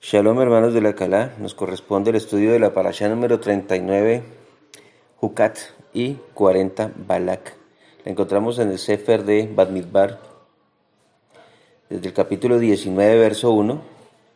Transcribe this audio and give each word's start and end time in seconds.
Shalom 0.00 0.40
hermanos 0.40 0.74
de 0.74 0.80
la 0.80 0.94
Calá, 0.94 1.34
nos 1.40 1.54
corresponde 1.54 2.10
el 2.10 2.16
estudio 2.16 2.52
de 2.52 2.60
la 2.60 2.72
parasha 2.72 3.08
número 3.08 3.40
39, 3.40 4.22
Jucat 5.16 5.58
y 5.92 6.14
40, 6.34 6.92
Balak. 7.04 7.56
La 8.04 8.12
encontramos 8.12 8.60
en 8.60 8.70
el 8.70 8.78
Sefer 8.78 9.24
de 9.24 9.50
Badmidbar, 9.52 10.20
desde 11.90 12.06
el 12.06 12.14
capítulo 12.14 12.60
19, 12.60 13.18
verso 13.18 13.50
1, 13.50 13.82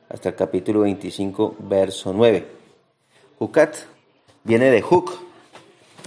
hasta 0.08 0.30
el 0.30 0.34
capítulo 0.34 0.80
25, 0.80 1.54
verso 1.60 2.12
9. 2.12 2.44
Jucat 3.38 3.76
viene 4.42 4.68
de 4.68 4.82
Juk 4.82 5.12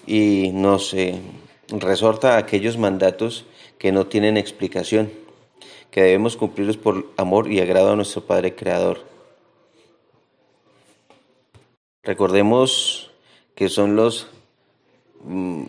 y 0.05 0.51
nos 0.53 0.93
eh, 0.93 1.21
resorta 1.69 2.35
aquellos 2.35 2.77
mandatos 2.77 3.45
que 3.77 3.93
no 3.93 4.07
tienen 4.07 4.35
explicación, 4.35 5.13
que 5.91 6.01
debemos 6.01 6.35
cumplirlos 6.35 6.75
por 6.75 7.05
amor 7.15 7.49
y 7.49 7.61
agrado 7.61 7.93
a 7.93 7.95
nuestro 7.95 8.25
Padre 8.25 8.53
Creador. 8.53 9.14
Recordemos 12.05 13.09
que 13.55 13.68
son 13.68 13.95
los 13.95 14.27
mm, 15.23 15.63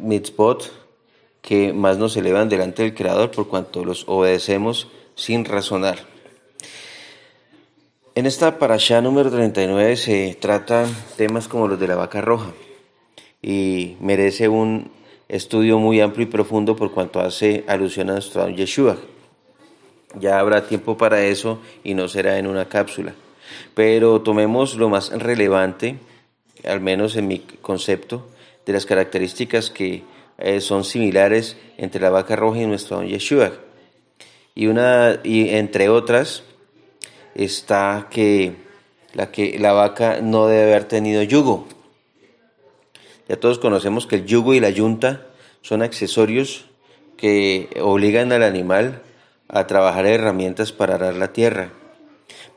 mitzvot 0.00 0.72
que 1.42 1.72
más 1.74 1.98
nos 1.98 2.16
elevan 2.16 2.48
delante 2.48 2.82
del 2.82 2.94
Creador 2.94 3.30
por 3.30 3.48
cuanto 3.48 3.84
los 3.84 4.04
obedecemos 4.08 4.88
sin 5.14 5.44
razonar. 5.44 5.98
En 8.14 8.26
esta 8.26 8.58
parasha 8.58 9.00
número 9.00 9.30
39 9.30 9.96
se 9.96 10.36
tratan 10.40 10.88
temas 11.16 11.48
como 11.48 11.68
los 11.68 11.78
de 11.78 11.86
la 11.86 11.96
vaca 11.96 12.20
roja 12.20 12.50
y 13.42 13.96
merece 14.00 14.48
un 14.48 14.90
estudio 15.28 15.78
muy 15.78 16.00
amplio 16.00 16.26
y 16.26 16.30
profundo 16.30 16.76
por 16.76 16.92
cuanto 16.92 17.20
hace 17.20 17.64
alusión 17.68 18.08
a 18.08 18.14
nuestro 18.14 18.48
Yeshua. 18.48 18.96
Ya 20.18 20.40
habrá 20.40 20.66
tiempo 20.66 20.96
para 20.96 21.22
eso 21.24 21.60
y 21.84 21.92
no 21.92 22.08
será 22.08 22.38
en 22.38 22.46
una 22.46 22.68
cápsula. 22.68 23.14
Pero 23.74 24.22
tomemos 24.22 24.76
lo 24.76 24.88
más 24.88 25.10
relevante, 25.10 25.98
al 26.64 26.80
menos 26.80 27.16
en 27.16 27.28
mi 27.28 27.38
concepto, 27.38 28.28
de 28.66 28.72
las 28.72 28.86
características 28.86 29.70
que 29.70 30.02
eh, 30.38 30.60
son 30.60 30.84
similares 30.84 31.56
entre 31.76 32.00
la 32.00 32.10
vaca 32.10 32.36
roja 32.36 32.60
y 32.60 32.66
nuestro 32.66 32.98
don 32.98 33.06
Yeshua. 33.06 33.52
Y, 34.54 34.66
una, 34.66 35.20
y 35.24 35.50
entre 35.50 35.88
otras 35.88 36.42
está 37.34 38.08
que 38.10 38.56
la, 39.14 39.30
que 39.30 39.58
la 39.58 39.72
vaca 39.72 40.20
no 40.20 40.46
debe 40.46 40.72
haber 40.72 40.84
tenido 40.84 41.22
yugo. 41.22 41.66
Ya 43.28 43.36
todos 43.36 43.58
conocemos 43.58 44.06
que 44.06 44.16
el 44.16 44.26
yugo 44.26 44.54
y 44.54 44.60
la 44.60 44.70
yunta 44.70 45.26
son 45.62 45.82
accesorios 45.82 46.66
que 47.16 47.68
obligan 47.80 48.32
al 48.32 48.42
animal 48.42 49.02
a 49.48 49.66
trabajar 49.66 50.06
herramientas 50.06 50.72
para 50.72 50.94
arar 50.94 51.14
la 51.14 51.32
tierra. 51.32 51.72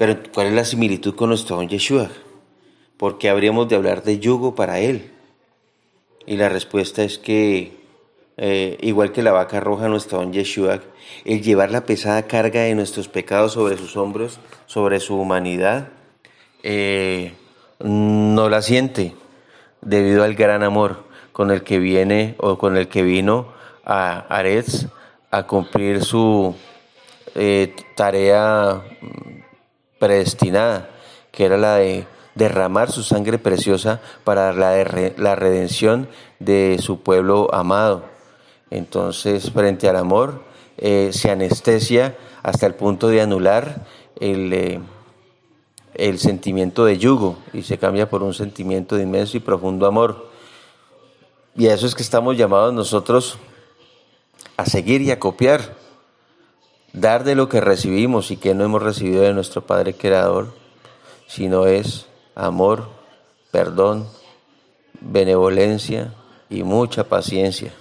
Pero 0.02 0.18
¿cuál 0.34 0.48
es 0.48 0.54
la 0.54 0.66
similitud 0.66 1.14
con 1.14 1.30
nuestro 1.30 1.58
don 1.58 1.70
Yeshua? 1.70 2.10
¿Por 2.98 3.20
qué 3.20 3.30
habríamos 3.30 3.70
de 3.70 3.76
hablar 3.76 4.02
de 4.02 4.18
yugo 4.18 4.56
para 4.56 4.80
él? 4.80 5.12
Y 6.26 6.38
la 6.38 6.50
respuesta 6.50 7.04
es 7.04 7.20
que, 7.20 7.78
eh, 8.36 8.80
igual 8.82 9.12
que 9.12 9.22
la 9.22 9.32
vaca 9.32 9.60
roja, 9.60 9.90
nuestro 9.90 10.18
don 10.18 10.34
Yeshua, 10.34 10.80
el 11.24 11.44
llevar 11.44 11.70
la 11.70 11.86
pesada 11.86 12.24
carga 12.24 12.62
de 12.62 12.74
nuestros 12.74 13.10
pecados 13.10 13.52
sobre 13.52 13.78
sus 13.78 13.96
hombros, 13.96 14.40
sobre 14.66 15.00
su 15.00 15.18
humanidad, 15.20 15.90
eh, 16.64 17.34
no 17.80 18.50
la 18.50 18.64
siente 18.64 19.14
debido 19.82 20.24
al 20.24 20.34
gran 20.34 20.64
amor 20.64 21.04
con 21.32 21.52
el 21.52 21.62
que 21.62 21.78
viene 21.78 22.34
o 22.40 22.58
con 22.58 22.76
el 22.76 22.88
que 22.88 23.04
vino 23.04 23.54
a 23.86 24.22
Aretz 24.36 24.88
a 25.30 25.46
cumplir 25.46 26.04
su 26.04 26.56
eh, 27.36 27.76
tarea 27.96 28.82
predestinada, 30.02 30.90
que 31.32 31.46
era 31.46 31.58
la 31.58 31.76
de 31.76 32.08
derramar 32.34 32.92
su 32.92 33.04
sangre 33.04 33.38
preciosa 33.38 34.02
para 34.24 34.52
la, 34.52 34.84
la 35.16 35.36
redención 35.36 36.10
de 36.40 36.80
su 36.82 37.02
pueblo 37.02 37.54
amado. 37.54 38.04
Entonces, 38.72 39.52
frente 39.52 39.88
al 39.88 39.98
amor, 39.98 40.42
eh, 40.80 41.12
se 41.14 41.30
anestesia 41.30 42.18
hasta 42.42 42.66
el 42.66 42.74
punto 42.74 43.10
de 43.10 43.22
anular 43.22 43.86
el, 44.20 44.52
eh, 44.54 44.80
el 45.94 46.18
sentimiento 46.18 46.84
de 46.84 46.98
yugo 46.98 47.38
y 47.54 47.62
se 47.62 47.78
cambia 47.78 48.10
por 48.10 48.24
un 48.24 48.34
sentimiento 48.34 48.96
de 48.96 49.04
inmenso 49.04 49.38
y 49.38 49.42
profundo 49.42 49.86
amor. 49.86 50.32
Y 51.56 51.68
a 51.68 51.76
eso 51.76 51.86
es 51.86 51.94
que 51.94 52.02
estamos 52.02 52.36
llamados 52.38 52.74
nosotros 52.74 53.38
a 54.58 54.66
seguir 54.66 55.04
y 55.04 55.12
a 55.12 55.20
copiar 55.20 55.81
dar 56.94 57.24
de 57.24 57.36
lo 57.36 57.50
que 57.50 57.62
recibimos 57.62 58.32
y 58.32 58.38
que 58.38 58.54
no 58.54 58.64
hemos 58.64 58.82
recibido 58.82 59.22
de 59.22 59.34
nuestro 59.34 59.62
Padre 59.62 59.94
Creador, 59.94 60.54
sino 61.28 61.66
es 61.66 62.08
amor, 62.36 62.90
perdón, 63.52 64.08
benevolencia 65.00 66.14
y 66.50 66.64
mucha 66.64 67.06
paciencia. 67.06 67.72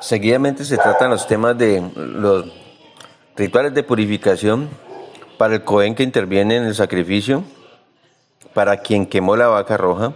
Seguidamente 0.00 0.64
se 0.64 0.78
tratan 0.78 1.10
los 1.10 1.26
temas 1.26 1.58
de 1.58 1.82
los 1.94 2.46
rituales 3.36 3.74
de 3.74 3.82
purificación 3.82 4.70
para 5.36 5.54
el 5.54 5.64
Cohen 5.64 5.94
que 5.94 6.02
interviene 6.02 6.56
en 6.56 6.64
el 6.64 6.74
sacrificio, 6.74 7.44
para 8.54 8.78
quien 8.78 9.06
quemó 9.06 9.36
la 9.36 9.48
vaca 9.48 9.76
roja 9.76 10.12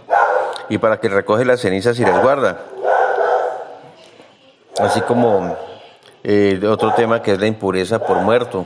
y 0.69 0.79
para 0.79 0.99
que 0.99 1.07
recoge 1.07 1.45
las 1.45 1.61
cenizas 1.61 1.99
y 1.99 2.01
las 2.01 2.21
guarda. 2.21 2.59
Así 4.79 5.01
como 5.01 5.55
eh, 6.27 6.59
otro 6.65 6.91
tema 6.95 7.21
que 7.21 7.33
es 7.33 7.39
la 7.39 7.45
impureza 7.45 7.99
por 7.99 8.17
muerto, 8.17 8.65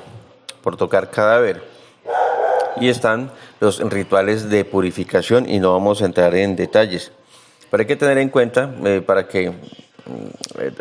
por 0.63 0.77
tocar 0.77 1.11
cadáver. 1.11 1.61
Y 2.79 2.87
están 2.87 3.31
los 3.59 3.81
rituales 3.81 4.49
de 4.49 4.63
purificación 4.63 5.49
y 5.49 5.59
no 5.59 5.73
vamos 5.73 6.01
a 6.01 6.05
entrar 6.05 6.33
en 6.35 6.55
detalles. 6.55 7.11
Pero 7.69 7.81
hay 7.81 7.87
que 7.87 7.97
tener 7.97 8.17
en 8.17 8.29
cuenta, 8.29 8.73
eh, 8.85 9.01
para 9.05 9.27
que 9.27 9.49
mm, 9.49 9.53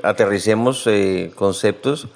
aterricemos 0.05 0.87
eh, 0.87 1.33
conceptos 1.35 2.07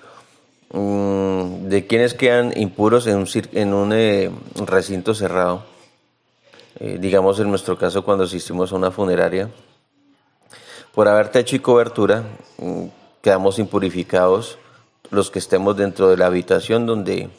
mm, 0.71 1.67
de 1.67 1.85
quienes 1.89 2.15
quedan 2.15 2.57
impuros 2.57 3.09
en 3.09 3.17
un, 3.17 3.27
en 3.55 3.75
un 3.75 4.67
recinto 4.67 5.13
cerrado, 5.13 5.65
digamos 6.79 7.39
en 7.39 7.49
nuestro 7.51 7.77
caso 7.77 8.05
cuando 8.05 8.25
asistimos 8.25 8.73
a 8.73 8.77
una 8.77 8.93
funeraria, 8.93 9.49
por 10.95 11.09
haber 11.09 11.29
techo 11.31 11.57
y 11.57 11.59
cobertura, 11.59 12.23
mm, 12.59 13.02
quedamos 13.23 13.59
impurificados 13.59 14.59
los 15.11 15.31
que 15.31 15.39
estemos 15.39 15.77
dentro 15.77 16.11
de 16.11 16.17
la 16.17 16.27
habitación 16.27 16.87
donde 16.87 17.31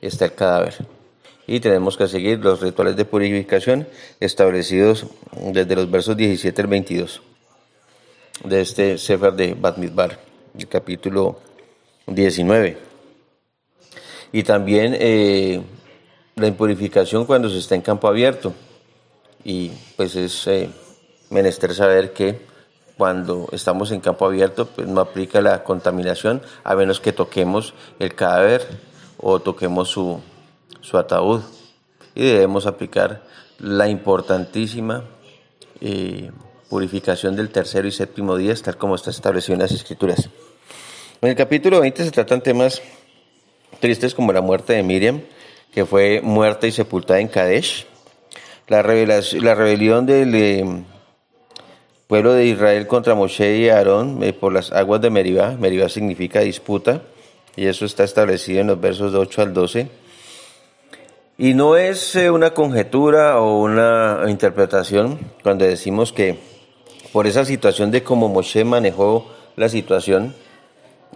está 0.00 0.24
el 0.24 0.34
cadáver. 0.34 0.74
Y 1.46 1.60
tenemos 1.60 1.96
que 1.96 2.08
seguir 2.08 2.38
los 2.38 2.60
rituales 2.60 2.96
de 2.96 3.04
purificación 3.04 3.86
establecidos 4.20 5.06
desde 5.36 5.76
los 5.76 5.90
versos 5.90 6.16
17 6.16 6.62
al 6.62 6.68
22 6.68 7.22
de 8.44 8.60
este 8.60 8.98
Sefer 8.98 9.32
de 9.34 9.54
Bat 9.54 9.76
Midbar, 9.76 10.18
el 10.58 10.68
capítulo 10.68 11.38
19. 12.06 12.78
Y 14.32 14.42
también 14.42 14.96
eh, 14.98 15.60
la 16.36 16.46
impurificación 16.46 17.26
cuando 17.26 17.50
se 17.50 17.58
está 17.58 17.74
en 17.74 17.82
campo 17.82 18.08
abierto. 18.08 18.54
Y 19.44 19.70
pues 19.96 20.16
es 20.16 20.46
eh, 20.46 20.70
menester 21.30 21.74
saber 21.74 22.12
que 22.12 22.51
cuando 22.96 23.48
estamos 23.52 23.90
en 23.90 24.00
campo 24.00 24.26
abierto, 24.26 24.66
pues 24.66 24.86
no 24.86 25.00
aplica 25.00 25.40
la 25.40 25.64
contaminación 25.64 26.42
a 26.64 26.74
menos 26.74 27.00
que 27.00 27.12
toquemos 27.12 27.74
el 27.98 28.14
cadáver 28.14 28.66
o 29.18 29.40
toquemos 29.40 29.88
su, 29.88 30.20
su 30.80 30.98
ataúd. 30.98 31.42
Y 32.14 32.26
debemos 32.26 32.66
aplicar 32.66 33.22
la 33.58 33.88
importantísima 33.88 35.04
eh, 35.80 36.30
purificación 36.68 37.36
del 37.36 37.50
tercero 37.50 37.88
y 37.88 37.92
séptimo 37.92 38.36
día, 38.36 38.54
tal 38.56 38.76
como 38.76 38.94
está 38.94 39.10
establecido 39.10 39.54
en 39.54 39.60
las 39.60 39.72
Escrituras. 39.72 40.28
En 41.20 41.28
el 41.28 41.36
capítulo 41.36 41.80
20 41.80 42.04
se 42.04 42.10
tratan 42.10 42.42
temas 42.42 42.82
tristes 43.80 44.14
como 44.14 44.32
la 44.32 44.40
muerte 44.40 44.74
de 44.74 44.82
Miriam, 44.82 45.22
que 45.72 45.86
fue 45.86 46.20
muerta 46.22 46.66
y 46.66 46.72
sepultada 46.72 47.20
en 47.20 47.28
Kadesh, 47.28 47.86
la, 48.68 48.82
la 48.82 49.54
rebelión 49.54 50.06
del, 50.06 50.34
eh, 50.34 50.84
pueblo 52.12 52.34
de 52.34 52.44
Israel 52.44 52.86
contra 52.86 53.14
Moshe 53.14 53.56
y 53.56 53.70
Aarón 53.70 54.22
eh, 54.22 54.34
por 54.34 54.52
las 54.52 54.70
aguas 54.70 55.00
de 55.00 55.08
Meribá. 55.08 55.56
Meribá 55.58 55.88
significa 55.88 56.40
disputa 56.40 57.00
y 57.56 57.64
eso 57.64 57.86
está 57.86 58.04
establecido 58.04 58.60
en 58.60 58.66
los 58.66 58.78
versos 58.78 59.12
de 59.12 59.18
8 59.18 59.40
al 59.40 59.54
12. 59.54 59.88
Y 61.38 61.54
no 61.54 61.78
es 61.78 62.14
eh, 62.16 62.30
una 62.30 62.52
conjetura 62.52 63.40
o 63.40 63.62
una 63.62 64.24
interpretación 64.28 65.20
cuando 65.42 65.64
decimos 65.64 66.12
que 66.12 66.38
por 67.14 67.26
esa 67.26 67.46
situación 67.46 67.90
de 67.90 68.02
cómo 68.02 68.28
Moshe 68.28 68.62
manejó 68.62 69.32
la 69.56 69.70
situación, 69.70 70.34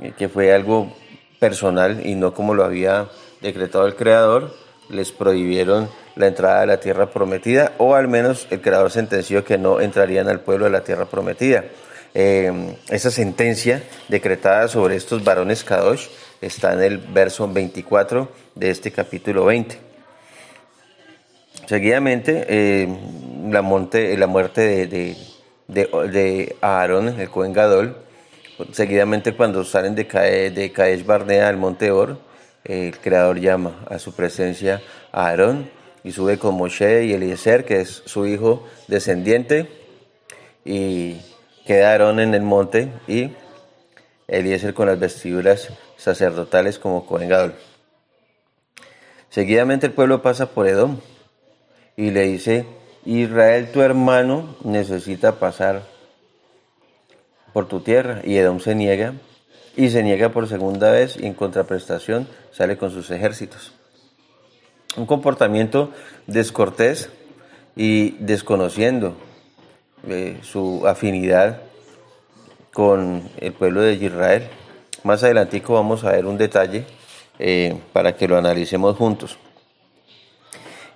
eh, 0.01 0.15
que 0.17 0.31
fue 0.31 0.55
algo 0.55 0.95
personal 1.39 2.07
y 2.07 2.15
no 2.15 2.33
como 2.33 2.55
lo 2.55 2.65
había 2.65 3.09
decretado 3.43 3.87
el 3.87 3.97
Creador, 3.97 4.55
les 4.89 5.13
prohibieron 5.13 5.91
la 6.17 6.27
entrada 6.27 6.63
a 6.63 6.67
la 6.67 6.81
tierra 6.81 7.11
prometida, 7.11 7.73
o 7.79 7.95
al 7.95 8.09
menos 8.09 8.49
el 8.51 8.61
creador 8.61 8.91
sentenció 8.91 9.45
que 9.45 9.59
no 9.59 9.81
entrarían 9.81 10.29
al 10.29 10.41
pueblo 10.41 10.65
de 10.65 10.73
la 10.73 10.83
tierra 10.83 11.05
prometida. 11.05 11.65
Eh, 12.15 12.75
esa 12.89 13.11
sentencia 13.11 13.83
decretada 14.09 14.69
sobre 14.69 14.97
estos 14.97 15.23
varones 15.23 15.63
Kadosh 15.63 16.09
está 16.41 16.73
en 16.73 16.83
el 16.83 16.99
verso 16.99 17.47
24 17.47 18.31
de 18.55 18.71
este 18.71 18.91
capítulo 18.91 19.45
20. 19.45 19.79
Seguidamente, 21.67 22.47
eh, 22.49 22.89
la, 23.51 23.61
monte, 23.61 24.17
la 24.17 24.27
muerte 24.27 24.87
de, 24.87 24.87
de, 24.87 25.89
de, 26.11 26.57
Aarón, 26.63 27.21
el 27.21 27.29
Cohen 27.29 27.53
Gadol, 27.53 27.97
seguidamente 28.73 29.35
cuando 29.35 29.65
salen 29.65 29.95
de, 29.95 30.07
Kadesh, 30.07 30.55
de 30.55 30.73
Kadesh 30.73 31.05
Barnea 31.05 31.49
al 31.49 31.59
monte 31.59 31.91
Or, 31.91 32.19
el 32.65 32.97
Creador 32.99 33.39
llama 33.39 33.85
a 33.91 33.99
su 33.99 34.15
presencia 34.15 34.81
a 35.13 35.27
Aarón 35.27 35.76
y 36.07 36.13
sube 36.13 36.39
con 36.39 36.55
Moshe 36.55 37.05
y 37.05 37.15
Eliezer, 37.15 37.65
que 37.65 37.81
es 37.81 38.05
su 38.07 38.27
hijo 38.27 38.65
descendiente, 38.87 39.69
y 40.65 41.17
queda 41.67 41.91
Aarón 41.91 42.21
en 42.21 42.33
el 42.33 42.43
monte 42.43 42.93
y 43.09 43.33
Eliezer 44.29 44.73
con 44.73 44.87
las 44.87 45.01
vestiduras 45.01 45.69
sacerdotales 45.97 46.79
como 46.79 47.07
Cohen. 47.07 47.55
Seguidamente 49.31 49.87
el 49.87 49.95
pueblo 49.95 50.23
pasa 50.23 50.47
por 50.47 50.69
Edom 50.69 51.01
y 51.97 52.13
le 52.13 52.23
dice, 52.23 52.67
Israel 53.05 53.73
tu 53.73 53.83
hermano 53.83 54.55
necesita 54.63 55.41
pasar 55.41 55.83
por 57.53 57.67
tu 57.67 57.81
tierra. 57.81 58.21
Y 58.23 58.37
Edom 58.37 58.61
se 58.61 58.77
niega 58.77 59.15
y 59.77 59.91
se 59.91 60.05
niega 60.05 60.29
por 60.29 60.47
segunda 60.47 60.93
vez 60.93 61.17
y 61.17 61.27
en 61.27 61.35
contraprestación 61.35 62.29
sale 62.53 62.79
con 62.79 62.93
sus 62.93 63.11
ejércitos. 63.11 63.73
Un 64.97 65.05
comportamiento 65.05 65.91
descortés 66.27 67.11
y 67.77 68.13
desconociendo 68.13 69.15
eh, 70.09 70.39
su 70.43 70.87
afinidad 70.87 71.61
con 72.73 73.29
el 73.37 73.53
pueblo 73.53 73.83
de 73.83 73.93
Israel. 73.95 74.49
Más 75.03 75.23
adelantico 75.23 75.75
vamos 75.75 76.05
a 76.05 76.13
ver 76.13 76.25
un 76.25 76.39
detalle 76.39 76.87
eh, 77.39 77.79
para 77.93 78.17
que 78.17 78.27
lo 78.27 78.39
analicemos 78.39 78.97
juntos. 78.97 79.39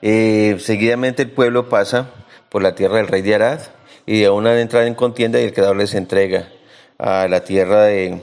Eh, 0.00 0.56
seguidamente 0.58 1.22
el 1.22 1.30
pueblo 1.30 1.68
pasa 1.68 2.10
por 2.48 2.62
la 2.62 2.74
tierra 2.74 2.96
del 2.96 3.08
rey 3.08 3.20
de 3.20 3.34
Arad 3.34 3.60
y 4.06 4.20
de 4.20 4.30
una 4.30 4.58
entrada 4.58 4.86
en 4.86 4.94
contienda 4.94 5.38
y 5.38 5.44
el 5.44 5.52
creador 5.52 5.76
les 5.76 5.94
entrega 5.94 6.48
a 6.96 7.28
la 7.28 7.44
tierra 7.44 7.84
de, 7.84 8.22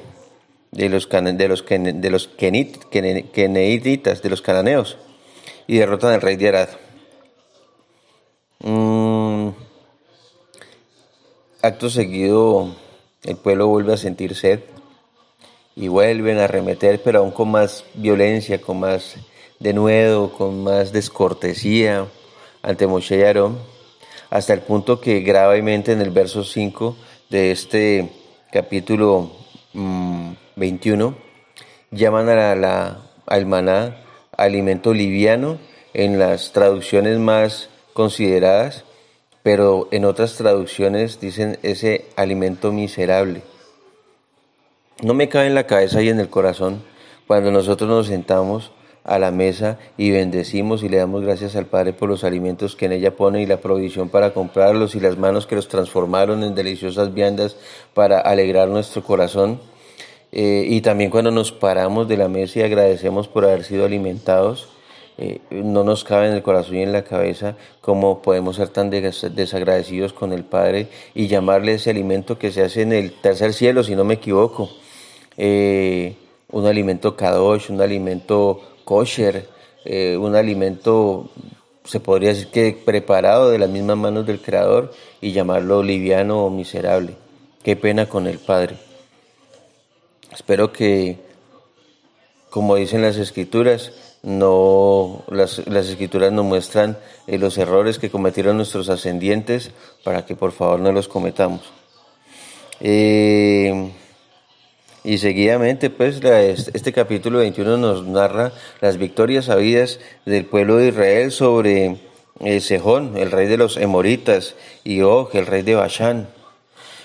de 0.72 0.90
los, 0.90 1.08
de 1.08 1.48
los, 1.48 1.66
de 1.68 2.10
los 2.10 2.28
keneiditas, 2.28 4.22
de 4.24 4.30
los 4.30 4.42
cananeos, 4.42 4.98
y 5.68 5.78
derrotan 5.78 6.14
al 6.14 6.22
rey 6.22 6.38
de 6.38 6.48
Arad. 6.50 6.69
Mm, 8.60 9.50
acto 11.62 11.90
seguido, 11.90 12.75
el 13.24 13.36
pueblo 13.36 13.68
vuelve 13.68 13.94
a 13.94 13.98
sentir 13.98 14.36
sed 14.36 14.62
y 15.75 15.90
vuelven 15.90 16.40
a 16.40 16.46
arremeter, 16.46 17.02
pero 17.04 17.19
aún 17.19 17.31
con 17.31 17.52
más 17.52 17.86
violencia, 17.94 18.60
con 18.62 18.80
más 18.80 19.16
denuedo, 19.60 20.31
con 20.34 20.64
más 20.64 20.92
descortesía 20.92 22.08
ante 22.62 22.88
Moshe 22.88 23.18
y 23.18 23.24
Aarón, 23.24 23.60
hasta 24.30 24.54
el 24.54 24.62
punto 24.62 25.00
que 25.00 25.19
gravemente 25.19 25.92
en 25.92 26.02
el 26.02 26.10
verso 26.10 26.44
5 26.44 26.96
de 27.30 27.52
este 27.52 28.10
capítulo 28.52 29.31
21 30.56 31.10
mm, 31.10 31.16
llaman 31.96 32.30
a 32.30 32.56
la, 32.56 33.46
maná 33.46 34.06
alimento 34.38 34.94
liviano 34.94 35.57
en 35.94 36.19
las 36.19 36.54
traducciones 36.54 37.19
más 37.19 37.69
consideradas, 37.94 38.86
pero 39.44 39.88
en 39.92 40.06
otras 40.06 40.36
traducciones 40.36 41.19
dicen 41.19 41.57
ese 41.63 42.06
alimento 42.16 42.72
miserable. 42.72 43.42
No 45.04 45.13
me 45.13 45.30
cabe 45.30 45.48
en 45.48 45.56
la 45.56 45.68
cabeza 45.68 46.01
y 46.01 46.10
en 46.10 46.19
el 46.19 46.30
corazón 46.30 46.84
cuando 47.28 47.51
nosotros 47.51 47.89
nos 47.89 48.07
sentamos 48.07 48.72
a 49.04 49.19
la 49.19 49.31
mesa 49.31 49.80
y 49.98 50.12
bendecimos 50.12 50.83
y 50.83 50.90
le 50.90 50.98
damos 50.98 51.24
gracias 51.24 51.56
al 51.56 51.66
Padre 51.66 51.94
por 51.94 52.10
los 52.10 52.24
alimentos 52.24 52.75
que 52.75 52.86
en 52.86 52.92
ella 52.92 53.16
pone 53.16 53.42
y 53.42 53.45
la 53.45 53.57
provisión 53.57 54.10
para 54.10 54.33
comprarlos 54.33 54.95
y 54.95 55.00
las 55.00 55.18
manos 55.18 55.48
que 55.48 55.56
los 55.56 55.69
transformaron 55.69 56.44
en 56.44 56.56
deliciosas 56.56 57.13
viandas 57.13 57.56
para 57.94 58.19
alegrar 58.19 58.68
nuestro 58.68 59.04
corazón. 59.04 59.60
Eh, 60.32 60.66
y 60.68 60.82
también 60.82 61.10
cuando 61.10 61.32
nos 61.32 61.52
paramos 61.52 62.08
de 62.08 62.18
la 62.18 62.28
mesa 62.28 62.60
y 62.60 62.64
agradecemos 62.64 63.28
por 63.28 63.46
haber 63.46 63.64
sido 63.64 63.86
alimentados, 63.86 64.68
eh, 65.18 65.40
no 65.50 65.84
nos 65.84 66.04
cabe 66.04 66.28
en 66.28 66.34
el 66.34 66.44
corazón 66.44 66.76
y 66.76 66.84
en 66.84 66.92
la 66.92 67.04
cabeza 67.04 67.56
cómo 67.82 68.22
podemos 68.22 68.58
ser 68.58 68.70
tan 68.70 68.90
desagradecidos 68.90 70.14
con 70.14 70.32
el 70.34 70.44
Padre 70.44 70.90
y 71.16 71.28
llamarle 71.28 71.74
ese 71.76 71.90
alimento 71.90 72.38
que 72.38 72.52
se 72.52 72.62
hace 72.62 72.84
en 72.84 72.94
el 72.94 73.14
tercer 73.14 73.54
cielo, 73.54 73.84
si 73.84 73.96
no 73.96 74.04
me 74.04 74.16
equivoco. 74.16 74.70
Eh, 75.38 76.16
un 76.52 76.66
alimento 76.66 77.16
kadosh, 77.16 77.72
un 77.72 77.82
alimento 77.82 78.62
kosher, 78.84 79.48
un 79.86 80.36
alimento, 80.36 81.30
se 81.86 82.00
podría 82.00 82.30
decir 82.30 82.48
que 82.48 82.78
preparado 82.86 83.50
de 83.50 83.60
las 83.60 83.70
mismas 83.70 83.98
manos 83.98 84.26
del 84.26 84.42
Creador 84.42 84.94
y 85.22 85.32
llamarlo 85.32 85.82
liviano 85.82 86.46
o 86.46 86.50
miserable. 86.50 87.16
Qué 87.64 87.76
pena 87.76 88.08
con 88.08 88.28
el 88.28 88.40
Padre. 88.40 88.78
Espero 90.38 90.72
que, 90.72 91.18
como 92.51 92.75
dicen 92.75 93.01
las 93.01 93.18
escrituras, 93.18 93.92
no 94.22 95.24
las, 95.30 95.68
las 95.68 95.88
escrituras 95.88 96.31
nos 96.31 96.45
muestran 96.45 97.00
eh, 97.25 97.39
los 97.39 97.57
errores 97.57 97.98
que 97.98 98.12
cometieron 98.12 98.56
nuestros 98.56 98.88
ascendientes 98.89 99.72
para 100.04 100.28
que 100.28 100.36
por 100.36 100.51
favor 100.51 100.80
no 100.80 100.92
los 100.92 101.07
cometamos. 101.07 101.62
Eh, 102.81 103.89
y 105.04 105.18
seguidamente, 105.18 105.89
pues, 105.89 106.22
este 106.24 106.94
capítulo 106.94 107.40
21 107.40 107.78
nos 107.78 108.06
narra 108.06 108.51
las 108.80 108.98
victorias 108.98 109.50
habidas 109.50 110.00
del 110.28 110.45
pueblo 110.45 110.78
de 110.78 110.90
Israel 110.90 111.31
sobre 111.31 111.98
eh, 112.42 112.60
Sejón, 112.60 113.18
el 113.18 113.31
rey 113.31 113.48
de 113.48 113.57
los 113.57 113.75
Emoritas, 113.75 114.54
y 114.83 115.01
Og, 115.01 115.36
el 115.36 115.48
rey 115.48 115.63
de 115.63 115.74
Bashán. 115.74 116.30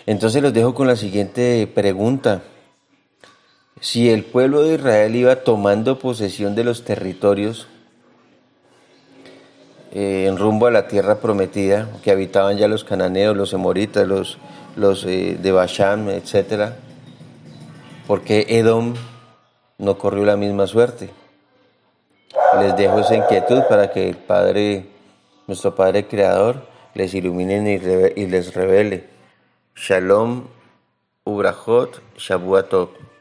Entonces 0.05 0.43
los 0.43 0.53
dejo 0.53 0.75
con 0.75 0.87
la 0.87 0.97
siguiente 0.97 1.67
pregunta. 1.67 2.43
Si 3.83 4.11
el 4.11 4.25
pueblo 4.25 4.63
de 4.63 4.75
Israel 4.75 5.17
iba 5.17 5.43
tomando 5.43 5.99
posesión 5.99 6.55
de 6.55 6.63
los 6.63 6.85
territorios 6.85 7.67
eh, 9.91 10.27
en 10.29 10.39
rumbo 10.39 10.69
a 10.69 10.71
la 10.71 10.87
tierra 10.87 11.19
prometida, 11.19 11.89
que 12.05 12.13
habitaban 12.13 12.57
ya 12.57 12.69
los 12.69 12.85
cananeos, 12.85 13.37
los 13.37 13.53
emoritas, 13.53 14.07
los, 14.07 14.39
los 14.77 15.05
eh, 15.05 15.37
de 15.37 15.51
Bashán, 15.51 16.09
etcétera, 16.11 16.77
porque 18.07 18.47
Edom 18.51 18.95
no 19.79 19.99
corrió 19.99 20.25
la 20.27 20.37
misma 20.37 20.69
suerte. 20.69 21.11
Les 22.61 22.77
dejo 22.77 23.01
esa 23.01 23.17
inquietud 23.17 23.63
para 23.69 23.91
que 23.91 24.09
el 24.09 24.17
Padre, 24.17 24.87
nuestro 25.49 25.75
Padre 25.75 26.07
Creador, 26.07 26.69
les 26.95 27.13
ilumine 27.15 28.13
y 28.15 28.27
les 28.27 28.55
revele. 28.55 29.09
Shalom, 29.75 30.47
Ubrahot, 31.25 32.01
Shabuatov. 32.17 33.12